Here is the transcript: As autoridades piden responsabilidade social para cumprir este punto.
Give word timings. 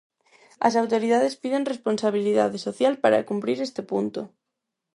As 0.67 0.73
autoridades 0.81 1.37
piden 1.43 1.69
responsabilidade 1.73 2.57
social 2.67 2.93
para 3.03 3.25
cumprir 3.29 3.57
este 3.67 3.81
punto. 3.91 4.21